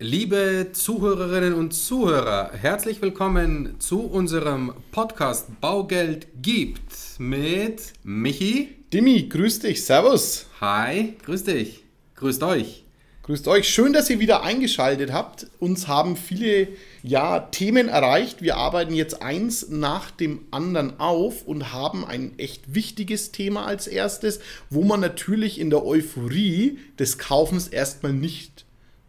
[0.00, 8.76] Liebe Zuhörerinnen und Zuhörer, herzlich willkommen zu unserem Podcast Baugeld gibt mit Michi.
[8.92, 10.46] Dimi, grüß dich, servus.
[10.60, 11.82] Hi, grüß dich,
[12.14, 12.84] grüßt euch.
[13.24, 15.48] Grüßt euch, schön, dass ihr wieder eingeschaltet habt.
[15.58, 16.68] Uns haben viele
[17.02, 18.40] ja, Themen erreicht.
[18.40, 23.88] Wir arbeiten jetzt eins nach dem anderen auf und haben ein echt wichtiges Thema als
[23.88, 24.38] erstes,
[24.70, 28.64] wo man natürlich in der Euphorie des Kaufens erstmal nicht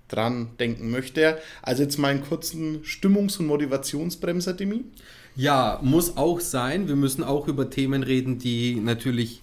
[0.10, 1.38] dran denken möchte.
[1.62, 4.84] Also jetzt mal einen kurzen Stimmungs- und Motivationsbremser, Demi.
[5.36, 6.88] Ja, muss auch sein.
[6.88, 9.42] Wir müssen auch über Themen reden, die natürlich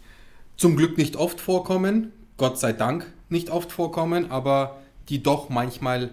[0.57, 6.11] zum Glück nicht oft vorkommen, Gott sei Dank nicht oft vorkommen, aber die doch manchmal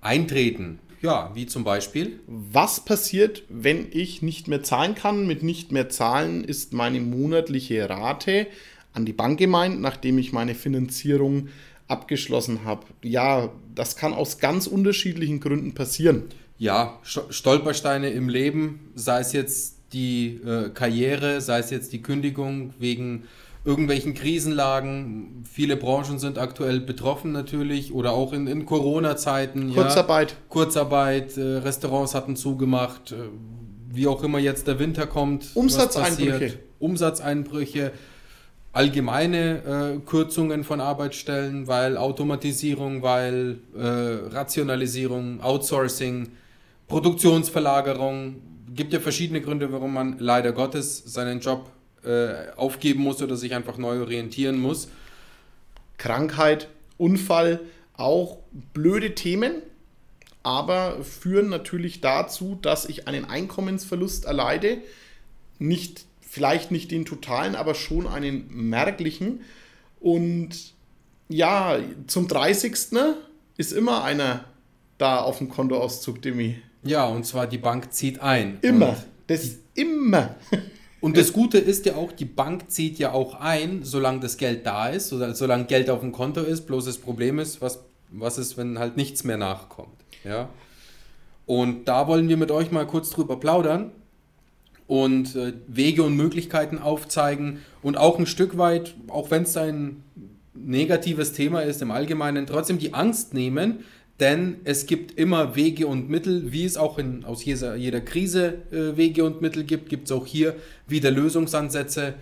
[0.00, 0.78] eintreten.
[1.02, 2.20] Ja, wie zum Beispiel.
[2.26, 5.26] Was passiert, wenn ich nicht mehr zahlen kann?
[5.26, 8.46] Mit nicht mehr zahlen ist meine monatliche Rate
[8.92, 11.48] an die Bank gemeint, nachdem ich meine Finanzierung
[11.90, 12.86] abgeschlossen habe.
[13.02, 16.24] Ja, das kann aus ganz unterschiedlichen Gründen passieren.
[16.58, 22.74] Ja, Stolpersteine im Leben, sei es jetzt die äh, Karriere, sei es jetzt die Kündigung
[22.78, 23.24] wegen
[23.64, 25.44] irgendwelchen Krisenlagen.
[25.50, 29.74] Viele Branchen sind aktuell betroffen natürlich oder auch in, in Corona-Zeiten.
[29.74, 30.30] Kurzarbeit.
[30.32, 33.16] Ja, Kurzarbeit, äh, Restaurants hatten zugemacht, äh,
[33.88, 35.50] wie auch immer jetzt der Winter kommt.
[35.54, 36.58] Umsatzeinbrüche.
[36.78, 37.92] Umsatzeinbrüche
[38.72, 46.28] allgemeine äh, Kürzungen von Arbeitsstellen, weil Automatisierung, weil äh, Rationalisierung, Outsourcing,
[46.86, 48.36] Produktionsverlagerung,
[48.74, 51.70] gibt ja verschiedene Gründe, warum man leider Gottes seinen Job
[52.04, 54.88] äh, aufgeben muss oder sich einfach neu orientieren muss.
[55.98, 57.60] Krankheit, Unfall,
[57.96, 58.38] auch
[58.72, 59.62] blöde Themen,
[60.42, 64.78] aber führen natürlich dazu, dass ich einen Einkommensverlust erleide,
[65.58, 69.40] nicht vielleicht nicht den totalen, aber schon einen merklichen.
[69.98, 70.74] Und
[71.28, 72.76] ja, zum 30.
[73.56, 74.44] ist immer einer
[74.96, 76.56] da auf dem Kontoauszug, Demi.
[76.84, 78.58] Ja, und zwar die Bank zieht ein.
[78.62, 78.96] Immer.
[79.26, 80.36] das immer.
[81.02, 84.66] Und das Gute ist ja auch, die Bank zieht ja auch ein, solange das Geld
[84.66, 86.66] da ist, solange Geld auf dem Konto ist.
[86.66, 87.80] Bloß das Problem ist, was,
[88.10, 89.96] was ist, wenn halt nichts mehr nachkommt.
[90.24, 90.50] Ja?
[91.46, 93.92] Und da wollen wir mit euch mal kurz drüber plaudern
[94.90, 100.02] und äh, Wege und Möglichkeiten aufzeigen und auch ein Stück weit, auch wenn es ein
[100.52, 103.84] negatives Thema ist im Allgemeinen, trotzdem die Angst nehmen,
[104.18, 108.62] denn es gibt immer Wege und Mittel, wie es auch in, aus jeder, jeder Krise
[108.72, 110.56] äh, Wege und Mittel gibt, gibt es auch hier
[110.88, 112.14] wieder Lösungsansätze,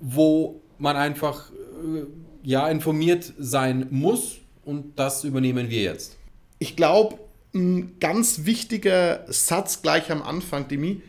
[0.00, 2.02] wo man einfach äh,
[2.42, 6.16] ja, informiert sein muss und das übernehmen wir jetzt.
[6.58, 7.20] Ich glaube,
[7.54, 11.00] ein ganz wichtiger Satz gleich am Anfang, Demi,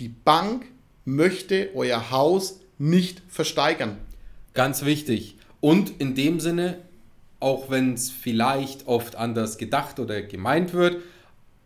[0.00, 0.66] die Bank
[1.04, 3.96] möchte euer Haus nicht versteigern.
[4.54, 5.36] Ganz wichtig.
[5.60, 6.78] Und in dem Sinne,
[7.40, 11.02] auch wenn es vielleicht oft anders gedacht oder gemeint wird,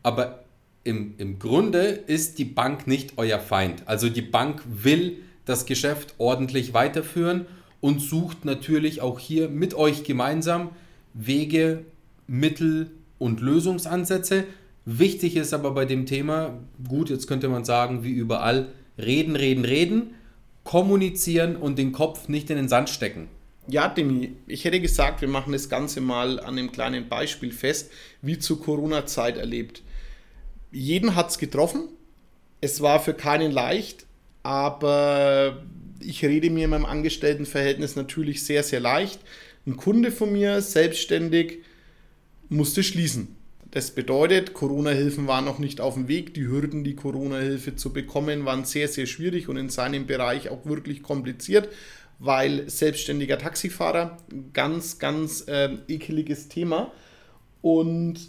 [0.03, 0.45] aber
[0.85, 3.83] im, im Grunde ist die Bank nicht euer Feind.
[3.87, 7.47] Also die Bank will das Geschäft ordentlich weiterführen
[7.81, 10.71] und sucht natürlich auch hier mit euch gemeinsam
[11.15, 11.85] Wege,
[12.27, 14.45] Mittel und Lösungsansätze,
[14.85, 19.65] Wichtig ist aber bei dem Thema, gut, jetzt könnte man sagen, wie überall, reden, reden,
[19.65, 20.15] reden,
[20.65, 23.29] kommunizieren und den Kopf nicht in den Sand stecken.
[23.69, 27.93] Ja, Demi, ich hätte gesagt, wir machen das Ganze mal an einem kleinen Beispiel fest,
[28.21, 29.83] wie zur Corona-Zeit erlebt.
[30.73, 31.89] Jeden hat es getroffen.
[32.61, 34.07] Es war für keinen leicht,
[34.43, 35.63] aber
[36.01, 39.21] ich rede mir in meinem Angestelltenverhältnis natürlich sehr, sehr leicht.
[39.65, 41.59] Ein Kunde von mir, selbstständig,
[42.49, 43.37] musste schließen.
[43.73, 46.35] Das bedeutet, Corona-Hilfen waren noch nicht auf dem Weg.
[46.35, 50.67] Die Hürden, die Corona-Hilfe zu bekommen, waren sehr, sehr schwierig und in seinem Bereich auch
[50.67, 51.71] wirklich kompliziert,
[52.19, 54.19] weil selbstständiger Taxifahrer,
[54.53, 56.93] ganz, ganz äh, ekeliges Thema.
[57.63, 58.21] Und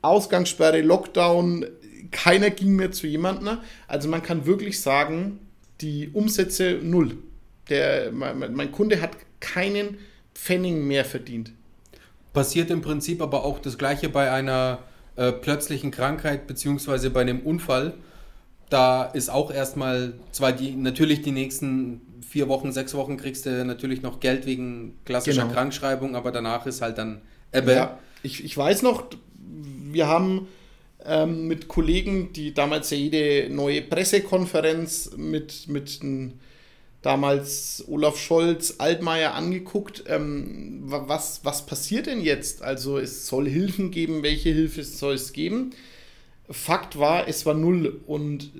[0.00, 1.66] Ausgangssperre, Lockdown,
[2.10, 3.58] keiner ging mehr zu jemandem.
[3.88, 5.40] Also man kann wirklich sagen,
[5.82, 7.18] die Umsätze null.
[7.68, 9.98] Der, mein, mein Kunde hat keinen
[10.34, 11.52] Pfennig mehr verdient
[12.36, 14.80] passiert im Prinzip aber auch das gleiche bei einer
[15.16, 17.94] äh, plötzlichen Krankheit beziehungsweise bei einem Unfall.
[18.68, 23.64] Da ist auch erstmal, zwar die, natürlich die nächsten vier Wochen, sechs Wochen kriegst du
[23.64, 25.54] natürlich noch Geld wegen klassischer genau.
[25.54, 27.22] Krankschreibung, aber danach ist halt dann
[27.52, 27.72] Ebbe.
[27.72, 29.04] Ja, ich, ich weiß noch,
[29.38, 30.46] wir haben
[31.06, 36.34] ähm, mit Kollegen, die damals ja jede neue Pressekonferenz mit, mit einem
[37.06, 42.62] damals Olaf Scholz, Altmaier angeguckt, ähm, was, was passiert denn jetzt?
[42.62, 45.70] Also es soll Hilfen geben, welche Hilfe soll es geben?
[46.50, 48.50] Fakt war, es war null und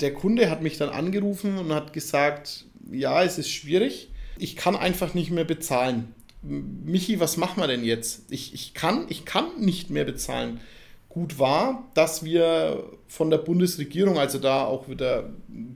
[0.00, 4.76] der Kunde hat mich dann angerufen und hat gesagt, ja, es ist schwierig, ich kann
[4.76, 6.14] einfach nicht mehr bezahlen.
[6.42, 8.30] Michi, was machen wir denn jetzt?
[8.30, 10.60] Ich, ich, kann, ich kann nicht mehr bezahlen.
[11.08, 15.30] Gut war, dass wir von der Bundesregierung, also da auch wieder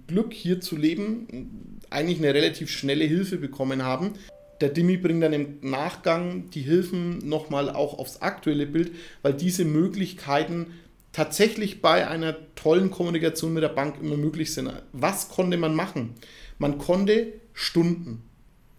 [0.07, 1.64] Glück hier zu leben,
[1.95, 4.13] eigentlich eine relativ schnelle Hilfe bekommen haben.
[4.61, 8.93] Der Dimi bringt dann im Nachgang die Hilfen nochmal auch aufs aktuelle Bild,
[9.23, 10.67] weil diese Möglichkeiten
[11.13, 14.71] tatsächlich bei einer tollen Kommunikation mit der Bank immer möglich sind.
[14.93, 16.15] Was konnte man machen?
[16.59, 18.23] Man konnte Stunden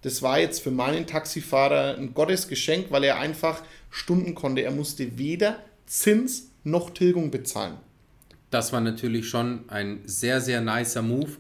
[0.06, 4.62] das war jetzt für meinen Taxifahrer ein Gottesgeschenk, weil er einfach Stunden konnte.
[4.62, 5.58] Er musste weder
[5.88, 7.78] Zins noch Tilgung bezahlen.
[8.52, 11.32] Das war natürlich schon ein sehr, sehr nicer Move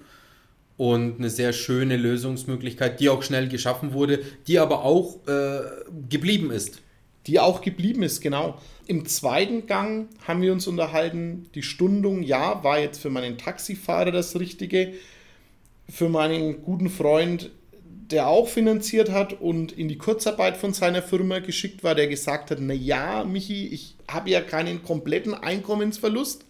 [0.77, 5.61] und eine sehr schöne Lösungsmöglichkeit, die auch schnell geschaffen wurde, die aber auch äh,
[6.09, 6.81] geblieben ist.
[7.27, 8.59] Die auch geblieben ist, genau.
[8.85, 14.11] Im zweiten Gang haben wir uns unterhalten, die Stundung, ja, war jetzt für meinen Taxifahrer
[14.11, 14.93] das Richtige.
[15.89, 17.51] Für meinen guten Freund
[18.11, 22.51] der auch finanziert hat und in die Kurzarbeit von seiner Firma geschickt war, der gesagt
[22.51, 26.45] hat, na ja, Michi, ich habe ja keinen kompletten Einkommensverlust,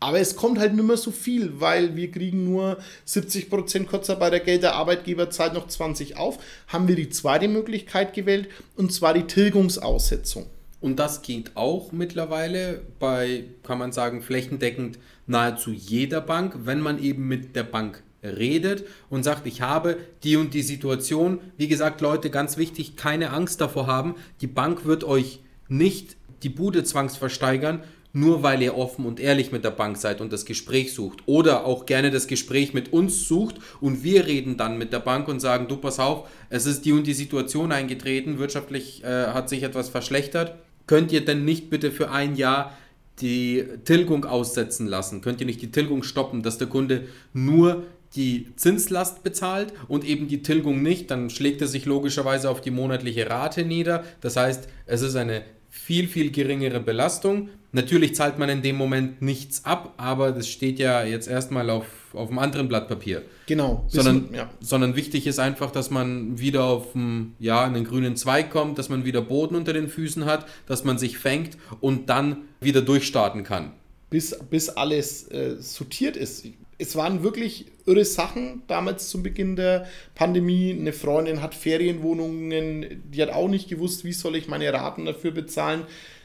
[0.00, 4.74] aber es kommt halt nicht mehr so viel, weil wir kriegen nur 70% Kurzarbeitergeld, der
[4.74, 10.46] Arbeitgeber zahlt noch 20 auf, haben wir die zweite Möglichkeit gewählt und zwar die Tilgungsaussetzung.
[10.80, 17.02] Und das geht auch mittlerweile bei, kann man sagen, flächendeckend nahezu jeder Bank, wenn man
[17.02, 21.40] eben mit der Bank redet und sagt, ich habe die und die Situation.
[21.56, 24.14] Wie gesagt, Leute, ganz wichtig, keine Angst davor haben.
[24.40, 27.82] Die Bank wird euch nicht die Bude zwangsversteigern,
[28.18, 31.20] nur weil ihr offen und ehrlich mit der Bank seid und das Gespräch sucht.
[31.26, 35.28] Oder auch gerne das Gespräch mit uns sucht und wir reden dann mit der Bank
[35.28, 39.48] und sagen, du pass auf, es ist die und die Situation eingetreten, wirtschaftlich äh, hat
[39.48, 40.54] sich etwas verschlechtert.
[40.86, 42.76] Könnt ihr denn nicht bitte für ein Jahr
[43.20, 45.20] die Tilgung aussetzen lassen?
[45.20, 47.84] Könnt ihr nicht die Tilgung stoppen, dass der Kunde nur
[48.16, 52.70] die Zinslast bezahlt und eben die Tilgung nicht, dann schlägt es sich logischerweise auf die
[52.70, 54.04] monatliche Rate nieder.
[54.22, 57.50] Das heißt, es ist eine viel, viel geringere Belastung.
[57.72, 61.86] Natürlich zahlt man in dem Moment nichts ab, aber das steht ja jetzt erstmal auf,
[62.14, 63.22] auf einem anderen Blatt Papier.
[63.46, 63.84] Genau.
[63.88, 64.50] Sondern, ja.
[64.60, 68.88] sondern wichtig ist einfach, dass man wieder auf einen, ja, einen grünen Zweig kommt, dass
[68.88, 73.44] man wieder Boden unter den Füßen hat, dass man sich fängt und dann wieder durchstarten
[73.44, 73.72] kann.
[74.08, 76.46] Bis, bis alles äh, sortiert ist
[76.78, 80.70] es waren wirklich irre Sachen damals zum Beginn der Pandemie.
[80.70, 85.32] Eine Freundin hat Ferienwohnungen, die hat auch nicht gewusst, wie soll ich meine Raten dafür
[85.32, 85.82] bezahlen.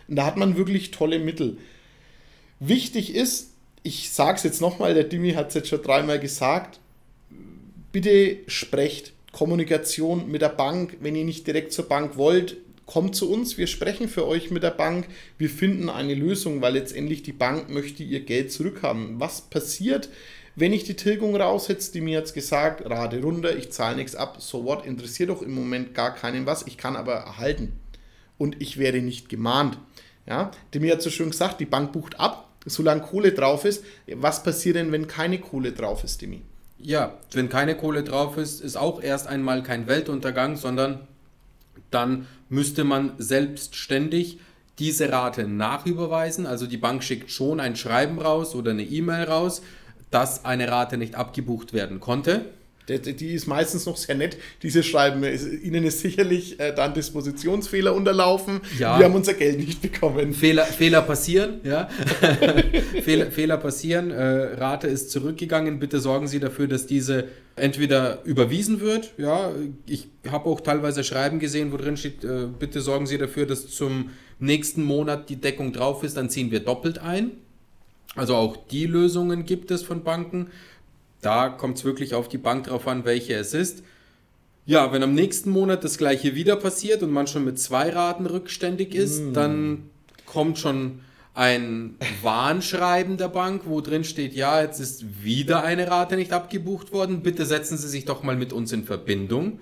[0.08, 1.58] Und da hat man wirklich tolle Mittel.
[2.60, 6.80] Wichtig ist, ich sage es jetzt nochmal, der Dimi hat es jetzt schon dreimal gesagt,
[7.92, 9.14] bitte sprecht.
[9.32, 13.66] Kommunikation mit der Bank, wenn ihr nicht direkt zur Bank wollt, kommt zu uns, wir
[13.66, 15.08] sprechen für euch mit der Bank,
[15.40, 19.20] wir finden eine Lösung, weil letztendlich die Bank möchte ihr Geld zurückhaben.
[19.20, 20.10] Was passiert,
[20.56, 24.38] wenn ich die Tilgung raussetze, die mir jetzt gesagt, Rate runter, ich zahle nichts ab,
[24.40, 27.74] so what, interessiert doch im Moment gar keinen was, ich kann aber erhalten.
[28.38, 29.78] Und ich werde nicht gemahnt.
[30.26, 33.84] Ja, die mir hat so schön gesagt, die Bank bucht ab, solange Kohle drauf ist.
[34.08, 36.42] Was passiert denn, wenn keine Kohle drauf ist, Demi?
[36.78, 41.08] Ja, wenn keine Kohle drauf ist, ist auch erst einmal kein Weltuntergang, sondern
[41.92, 44.40] dann müsste man selbstständig
[44.80, 46.46] diese Rate nachüberweisen.
[46.46, 49.62] Also die Bank schickt schon ein Schreiben raus oder eine E-Mail raus
[50.14, 52.46] dass eine Rate nicht abgebucht werden konnte.
[52.90, 55.24] Die ist meistens noch sehr nett, diese Schreiben.
[55.24, 58.60] Ihnen ist sicherlich äh, dann Dispositionsfehler unterlaufen.
[58.78, 59.00] Ja.
[59.00, 60.34] Wir haben unser Geld nicht bekommen.
[60.34, 61.88] Fehler, Fehler passieren, ja.
[63.04, 64.12] Fehler, Fehler passieren.
[64.12, 65.80] Äh, Rate ist zurückgegangen.
[65.80, 69.14] Bitte sorgen Sie dafür, dass diese entweder überwiesen wird.
[69.18, 69.54] Ja,
[69.86, 73.70] ich habe auch teilweise Schreiben gesehen, wo drin steht, äh, bitte sorgen Sie dafür, dass
[73.70, 76.18] zum nächsten Monat die Deckung drauf ist.
[76.18, 77.32] Dann ziehen wir doppelt ein.
[78.16, 80.52] Also auch die Lösungen gibt es von Banken.
[81.22, 83.84] Da kommt es wirklich auf die Bank drauf an, welche es ist.
[84.66, 88.26] Ja, wenn am nächsten Monat das gleiche wieder passiert und man schon mit zwei Raten
[88.26, 89.34] rückständig ist, mm.
[89.34, 89.90] dann
[90.26, 91.02] kommt schon
[91.34, 96.94] ein Warnschreiben der Bank, wo drin steht, ja, jetzt ist wieder eine Rate nicht abgebucht
[96.94, 99.60] worden, bitte setzen Sie sich doch mal mit uns in Verbindung.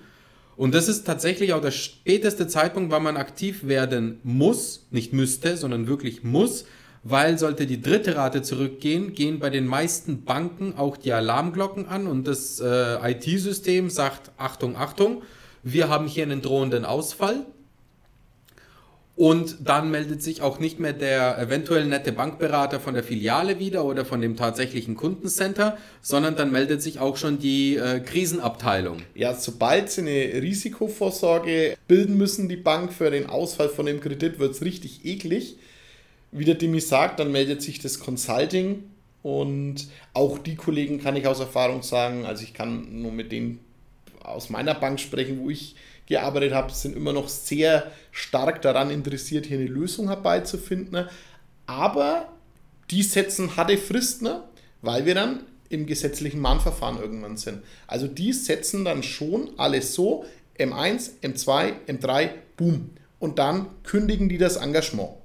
[0.56, 5.56] Und das ist tatsächlich auch der späteste Zeitpunkt, wann man aktiv werden muss, nicht müsste,
[5.56, 6.66] sondern wirklich muss,
[7.04, 12.06] weil sollte die dritte Rate zurückgehen, gehen bei den meisten Banken auch die Alarmglocken an
[12.06, 15.22] und das äh, IT-System sagt, Achtung, Achtung,
[15.62, 17.46] wir haben hier einen drohenden Ausfall.
[19.14, 23.84] Und dann meldet sich auch nicht mehr der eventuell nette Bankberater von der Filiale wieder
[23.84, 29.02] oder von dem tatsächlichen Kundencenter, sondern dann meldet sich auch schon die äh, Krisenabteilung.
[29.14, 34.38] Ja, sobald sie eine Risikovorsorge bilden müssen, die Bank für den Ausfall von dem Kredit,
[34.38, 35.58] wird es richtig eklig
[36.32, 38.84] wie der Dimi sagt, dann meldet sich das Consulting
[39.22, 43.60] und auch die Kollegen kann ich aus Erfahrung sagen, also ich kann nur mit denen
[44.22, 49.46] aus meiner Bank sprechen, wo ich gearbeitet habe, sind immer noch sehr stark daran interessiert,
[49.46, 51.06] hier eine Lösung herbeizufinden.
[51.66, 52.28] Aber
[52.90, 54.28] die setzen harte Fristen,
[54.80, 57.62] weil wir dann im gesetzlichen Mahnverfahren irgendwann sind.
[57.86, 60.24] Also die setzen dann schon alles so,
[60.58, 62.90] M1, M2, M3, boom.
[63.18, 65.21] Und dann kündigen die das Engagement.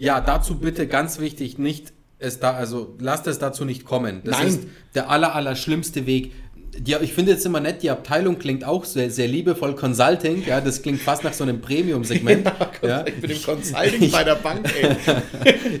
[0.00, 4.22] Ja, dazu bitte ganz wichtig, nicht es da, also lasst es dazu nicht kommen.
[4.24, 4.48] Das Nein.
[4.48, 4.60] ist
[4.94, 6.32] der aller, aller schlimmste Weg.
[6.78, 10.62] Die, ich finde jetzt immer nett, die Abteilung klingt auch sehr, sehr liebevoll Consulting, ja,
[10.62, 12.50] das klingt fast nach so einem Premium-Segment.
[12.82, 13.06] Ja, ja.
[13.06, 14.96] Ich bin im Consulting ich, bei der Bank, ey.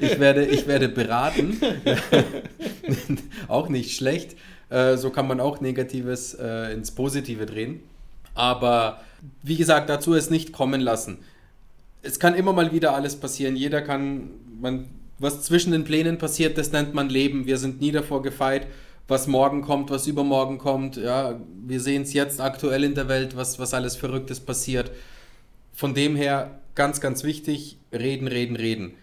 [0.02, 1.58] ich, werde, ich werde beraten.
[3.48, 4.36] auch nicht schlecht.
[4.68, 7.80] Äh, so kann man auch Negatives äh, ins Positive drehen.
[8.34, 9.00] Aber
[9.42, 11.18] wie gesagt, dazu es nicht kommen lassen.
[12.02, 13.56] Es kann immer mal wieder alles passieren.
[13.56, 14.30] Jeder kann,
[14.60, 14.88] man,
[15.18, 17.46] was zwischen den Plänen passiert, das nennt man Leben.
[17.46, 18.66] Wir sind nie davor gefeit,
[19.08, 20.96] was morgen kommt, was übermorgen kommt.
[20.96, 24.90] Ja, wir sehen es jetzt aktuell in der Welt, was, was alles Verrücktes passiert.
[25.72, 28.94] Von dem her ganz, ganz wichtig, reden, reden, reden.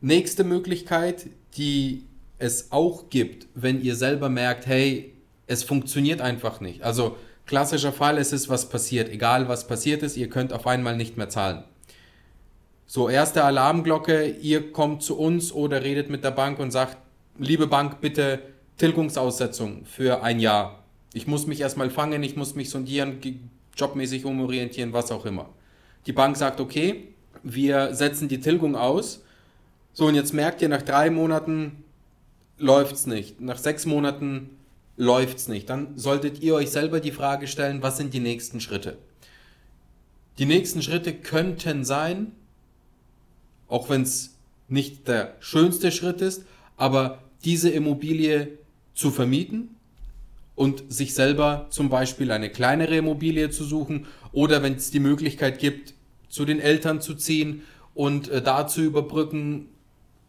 [0.00, 1.26] Nächste Möglichkeit,
[1.56, 2.04] die
[2.38, 5.12] es auch gibt, wenn ihr selber merkt, hey,
[5.46, 6.82] es funktioniert einfach nicht.
[6.82, 10.96] Also klassischer Fall, es ist was passiert, egal was passiert ist, ihr könnt auf einmal
[10.96, 11.64] nicht mehr zahlen.
[12.86, 16.98] So, erste Alarmglocke, ihr kommt zu uns oder redet mit der Bank und sagt,
[17.38, 18.40] liebe Bank, bitte
[18.76, 20.84] Tilgungsaussetzung für ein Jahr.
[21.14, 23.18] Ich muss mich erstmal fangen, ich muss mich sondieren,
[23.76, 25.48] jobmäßig umorientieren, was auch immer.
[26.06, 29.22] Die Bank sagt, okay, wir setzen die Tilgung aus.
[29.92, 31.84] So, und jetzt merkt ihr nach drei Monaten,
[32.58, 33.40] läuft es nicht.
[33.40, 34.50] Nach sechs Monaten
[34.96, 35.70] läuft es nicht.
[35.70, 38.98] Dann solltet ihr euch selber die Frage stellen, was sind die nächsten Schritte?
[40.38, 42.32] Die nächsten Schritte könnten sein,
[43.68, 44.34] auch wenn es
[44.68, 46.44] nicht der schönste Schritt ist,
[46.76, 48.58] aber diese Immobilie
[48.94, 49.76] zu vermieten
[50.54, 55.58] und sich selber zum Beispiel eine kleinere Immobilie zu suchen oder wenn es die Möglichkeit
[55.58, 55.94] gibt,
[56.28, 57.62] zu den Eltern zu ziehen
[57.94, 59.68] und äh, da zu überbrücken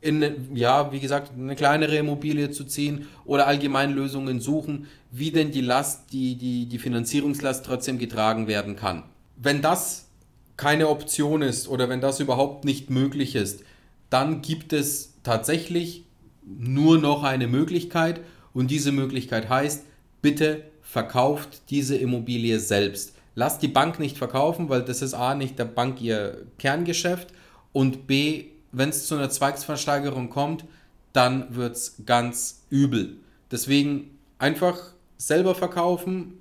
[0.03, 5.51] in, ja, wie gesagt, eine kleinere Immobilie zu ziehen oder allgemein Lösungen suchen, wie denn
[5.51, 9.03] die Last, die, die, die Finanzierungslast trotzdem getragen werden kann.
[9.37, 10.09] Wenn das
[10.57, 13.63] keine Option ist oder wenn das überhaupt nicht möglich ist,
[14.09, 16.03] dann gibt es tatsächlich
[16.45, 18.19] nur noch eine Möglichkeit
[18.53, 19.85] und diese Möglichkeit heißt,
[20.21, 23.15] bitte verkauft diese Immobilie selbst.
[23.35, 27.29] Lasst die Bank nicht verkaufen, weil das ist A nicht der Bank ihr Kerngeschäft
[27.71, 30.65] und B wenn es zu einer Zweigsversteigerung kommt,
[31.13, 33.17] dann wird es ganz übel.
[33.51, 34.77] Deswegen einfach
[35.17, 36.39] selber verkaufen,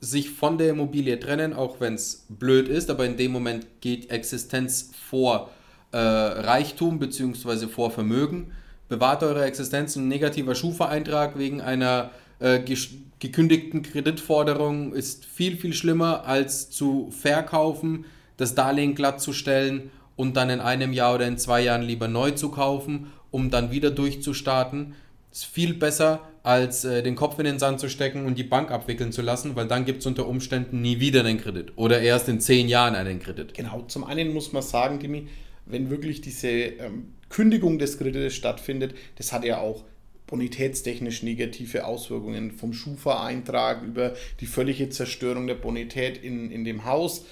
[0.00, 4.10] sich von der Immobilie trennen, auch wenn es blöd ist, aber in dem Moment geht
[4.10, 5.50] Existenz vor
[5.92, 7.66] äh, Reichtum bzw.
[7.66, 8.52] vor Vermögen.
[8.88, 9.96] Bewahrt eure Existenz.
[9.96, 12.60] Ein negativer Schufa-Eintrag wegen einer äh,
[13.18, 18.04] gekündigten Kreditforderung ist viel, viel schlimmer als zu verkaufen,
[18.36, 22.08] das Darlehen glatt zu stellen und dann in einem Jahr oder in zwei Jahren lieber
[22.08, 24.94] neu zu kaufen, um dann wieder durchzustarten.
[25.30, 28.70] Ist viel besser, als äh, den Kopf in den Sand zu stecken und die Bank
[28.70, 32.28] abwickeln zu lassen, weil dann gibt es unter Umständen nie wieder einen Kredit oder erst
[32.28, 33.52] in zehn Jahren einen Kredit.
[33.52, 35.26] Genau, zum einen muss man sagen, Dimi,
[35.66, 39.84] wenn wirklich diese ähm, Kündigung des Kredites stattfindet, das hat ja auch
[40.28, 47.24] bonitätstechnisch negative Auswirkungen vom Schufa-Eintrag über die völlige Zerstörung der Bonität in, in dem Haus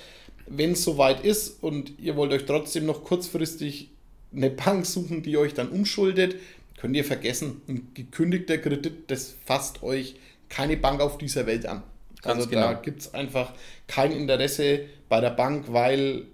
[0.47, 3.91] wenn es soweit ist und ihr wollt euch trotzdem noch kurzfristig
[4.35, 6.37] eine Bank suchen, die euch dann umschuldet,
[6.79, 10.17] könnt ihr vergessen, ein gekündigter Kredit, das fasst euch
[10.49, 11.83] keine Bank auf dieser Welt an.
[12.23, 12.69] Ganz also genau.
[12.69, 13.53] da gibt es einfach
[13.87, 16.25] kein Interesse bei der Bank, weil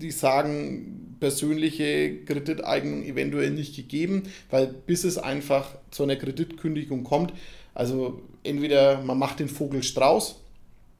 [0.00, 7.32] die sagen, persönliche Krediteignung eventuell nicht gegeben, weil bis es einfach zu einer Kreditkündigung kommt,
[7.74, 10.40] also entweder man macht den Vogel Strauß,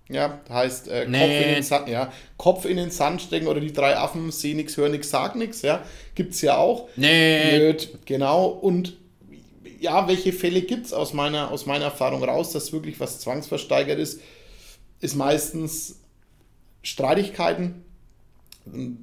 [0.08, 1.18] ja, heißt äh, nee.
[1.18, 4.56] Kopf, in den Sand, ja, Kopf in den Sand stecken oder die drei Affen sehen
[4.56, 5.84] nichts, hören nichts, sagen nichts, ja,
[6.14, 6.88] gibt es ja auch.
[6.96, 7.56] Nee.
[7.56, 8.46] Blöd, genau.
[8.46, 8.96] Und
[9.80, 13.98] ja, welche Fälle gibt es aus meiner, aus meiner Erfahrung raus, dass wirklich was zwangsversteigert
[13.98, 14.20] ist,
[15.00, 16.00] ist meistens
[16.82, 17.84] Streitigkeiten,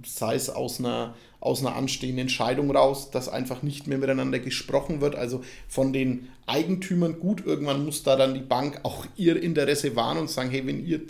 [0.06, 5.02] sei es aus einer, aus einer anstehenden Scheidung raus, dass einfach nicht mehr miteinander gesprochen
[5.02, 5.16] wird.
[5.16, 10.18] Also von den Eigentümern gut, irgendwann muss da dann die Bank auch ihr Interesse wahren
[10.18, 11.02] und sagen, hey, wenn ihr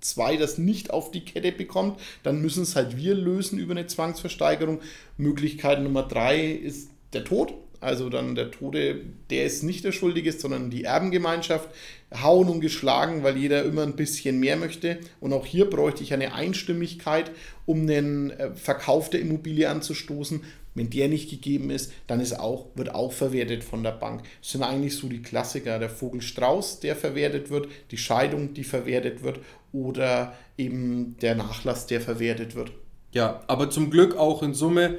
[0.00, 3.86] zwei das nicht auf die Kette bekommt, dann müssen es halt wir lösen über eine
[3.86, 4.80] Zwangsversteigerung.
[5.16, 7.54] Möglichkeit Nummer drei ist der Tod.
[7.84, 11.68] Also dann der Tode, der ist nicht der Schuldige, sondern die Erbengemeinschaft,
[12.22, 14.98] hauen und geschlagen, weil jeder immer ein bisschen mehr möchte.
[15.20, 17.30] Und auch hier bräuchte ich eine Einstimmigkeit,
[17.66, 20.42] um den äh, Verkauf der Immobilie anzustoßen.
[20.74, 24.22] Wenn der nicht gegeben ist, dann ist auch, wird auch verwertet von der Bank.
[24.40, 25.78] Das sind eigentlich so die Klassiker.
[25.78, 29.40] Der Vogelstrauß, der verwertet wird, die Scheidung, die verwertet wird
[29.74, 32.72] oder eben der Nachlass, der verwertet wird.
[33.12, 34.96] Ja, aber zum Glück auch in Summe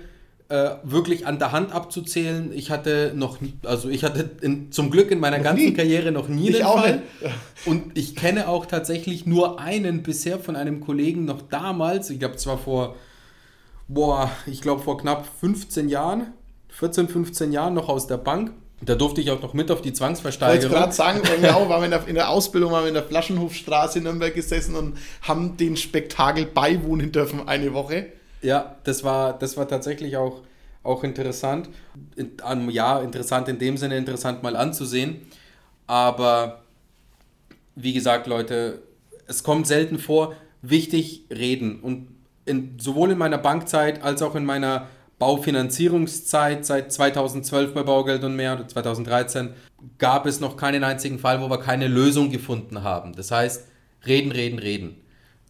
[0.50, 2.52] äh, wirklich an der Hand abzuzählen.
[2.54, 5.74] Ich hatte noch, also ich hatte in, zum Glück in meiner Noch ganzen nie.
[5.74, 7.02] Karriere noch nie Ich den auch Fall.
[7.66, 12.36] Und ich kenne auch tatsächlich nur einen bisher von einem Kollegen noch damals, ich glaube
[12.36, 12.96] zwar vor,
[13.88, 16.34] boah, ich glaube vor knapp 15 Jahren,
[16.70, 18.52] 14, 15 Jahren noch aus der Bank.
[18.82, 20.76] Da durfte ich auch noch mit auf die Ich wollte Zwangsversteigerung.
[20.76, 23.98] gerade sagen, genau, waren wir in der, in der Ausbildung, waren wir in der Flaschenhofstraße
[24.00, 28.08] in Nürnberg gesessen und haben den Spektakel beiwohnen dürfen eine Woche.
[28.42, 30.44] Ja, das war, das war tatsächlich auch,
[30.84, 31.70] auch interessant.
[32.16, 35.22] In, an- ja, interessant in dem Sinne, interessant mal anzusehen.
[35.88, 36.64] Aber
[37.76, 38.82] wie gesagt, Leute,
[39.28, 41.80] es kommt selten vor, wichtig reden.
[41.82, 42.08] Und
[42.46, 44.88] in, sowohl in meiner Bankzeit als auch in meiner
[45.20, 49.54] Baufinanzierungszeit seit 2012 bei Baugeld und mehr oder 2013
[49.98, 53.14] gab es noch keinen einzigen Fall, wo wir keine Lösung gefunden haben.
[53.16, 53.68] Das heißt,
[54.06, 54.98] reden, reden, reden.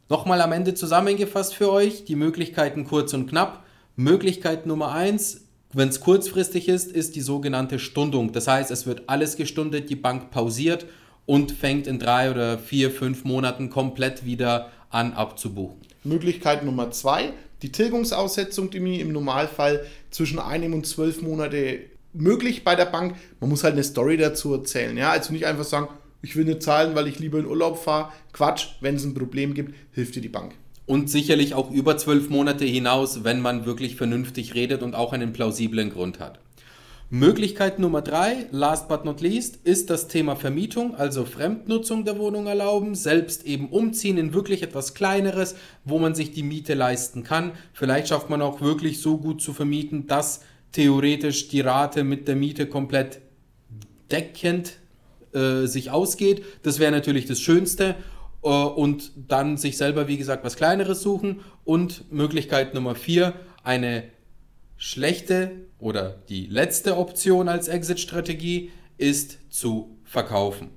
[0.07, 3.65] Nochmal am Ende zusammengefasst für euch, die Möglichkeiten kurz und knapp.
[3.95, 8.31] Möglichkeit Nummer eins, wenn es kurzfristig ist, ist die sogenannte Stundung.
[8.31, 10.85] Das heißt, es wird alles gestundet, die Bank pausiert
[11.25, 15.77] und fängt in drei oder vier, fünf Monaten komplett wieder an abzubuchen.
[16.03, 17.33] Möglichkeit Nummer zwei,
[17.63, 21.79] die Tilgungsaussetzung, die mir im Normalfall zwischen einem und zwölf Monate
[22.13, 23.15] möglich bei der Bank.
[23.39, 24.95] Man muss halt eine Story dazu erzählen.
[24.95, 25.09] Ja?
[25.09, 25.87] Also nicht einfach sagen,
[26.25, 28.11] ich will nicht zahlen, weil ich lieber in Urlaub fahre.
[28.33, 30.55] Quatsch, wenn es ein Problem gibt, hilft dir die Bank.
[30.87, 35.33] Und sicherlich auch über zwölf Monate hinaus, wenn man wirklich vernünftig redet und auch einen
[35.33, 36.39] plausiblen Grund hat.
[37.11, 42.47] Möglichkeit Nummer drei, last but not least, ist das Thema Vermietung, also Fremdnutzung der Wohnung
[42.47, 47.51] erlauben, selbst eben umziehen in wirklich etwas Kleineres, wo man sich die Miete leisten kann.
[47.71, 50.41] Vielleicht schafft man auch wirklich so gut zu vermieten, dass
[50.71, 53.19] theoretisch die Rate mit der Miete komplett
[54.09, 54.77] deckend
[55.35, 56.43] äh, sich ausgeht.
[56.63, 57.95] Das wäre natürlich das Schönste.
[58.43, 61.41] Äh, und dann sich selber, wie gesagt, was Kleineres suchen.
[61.63, 64.03] Und Möglichkeit Nummer vier, eine
[64.77, 70.69] schlechte oder die letzte Option als Exit-Strategie ist zu verkaufen.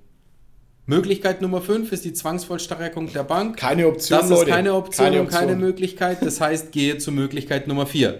[0.87, 3.59] Möglichkeit Nummer 5 ist die Zwangsvollstreckung der Bank.
[3.59, 4.51] Keine Option, Das ist Leute.
[4.51, 5.61] keine Option Keine und keine Option.
[5.61, 6.19] Möglichkeit.
[6.23, 8.19] Das heißt, gehe zu Möglichkeit Nummer 4.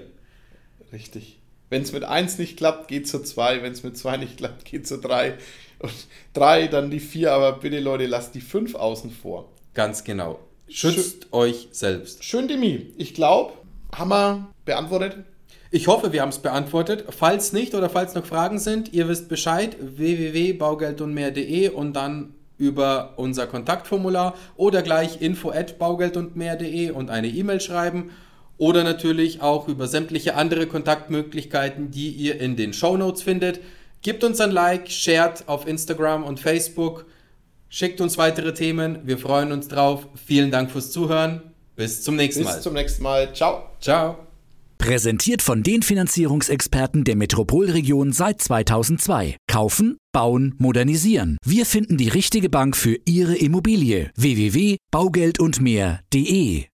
[0.93, 1.39] Richtig.
[1.71, 3.63] Wenn es mit 1 nicht klappt, geht zur 2.
[3.63, 5.35] Wenn es mit 2 nicht klappt, geht zur 3.
[5.79, 5.93] Und
[6.35, 7.33] 3, dann die 4.
[7.33, 9.49] Aber bitte, Leute, lasst die 5 außen vor.
[9.75, 10.39] Ganz genau.
[10.69, 12.25] Schützt euch selbst.
[12.25, 12.93] Schön, Demi.
[12.97, 13.55] Ich glaube,
[13.95, 15.19] haben wir beantwortet.
[15.71, 17.05] Ich hoffe, wir haben es beantwortet.
[17.11, 23.47] Falls nicht oder falls noch Fragen sind, ihr wisst Bescheid, www.baugeldundmehr.de und dann über unser
[23.47, 28.11] Kontaktformular oder gleich info at baugeldundmehr.de und eine E-Mail schreiben
[28.57, 33.61] oder natürlich auch über sämtliche andere Kontaktmöglichkeiten, die ihr in den Shownotes findet.
[34.03, 37.07] Gebt uns ein Like, shared auf Instagram und Facebook,
[37.69, 40.07] schickt uns weitere Themen, wir freuen uns drauf.
[40.27, 41.43] Vielen Dank fürs Zuhören.
[41.77, 42.61] Bis zum nächsten Bis Mal.
[42.61, 43.33] zum nächsten Mal.
[43.35, 43.71] Ciao.
[43.81, 44.19] Ciao.
[44.79, 49.37] Präsentiert von den Finanzierungsexperten der Metropolregion seit 2002.
[49.49, 51.37] Kaufen, bauen, modernisieren.
[51.45, 54.11] Wir finden die richtige Bank für Ihre Immobilie.
[54.17, 56.65] www.baugeldundmehr.de